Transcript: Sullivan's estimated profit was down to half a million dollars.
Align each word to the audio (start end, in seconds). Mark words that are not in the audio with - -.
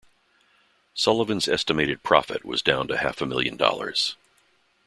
Sullivan's 0.95 1.47
estimated 1.47 2.01
profit 2.01 2.43
was 2.43 2.63
down 2.63 2.87
to 2.87 2.97
half 2.97 3.21
a 3.21 3.25
million 3.27 3.55
dollars. 3.55 4.15